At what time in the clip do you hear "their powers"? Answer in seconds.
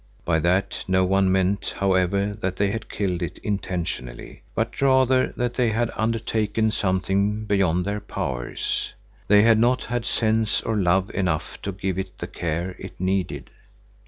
7.85-8.95